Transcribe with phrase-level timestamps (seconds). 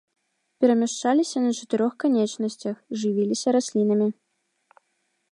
[0.63, 4.07] Перамяшчаліся на чатырох канечнасцях, жывіліся раслінамі.